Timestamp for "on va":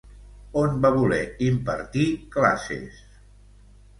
0.61-0.89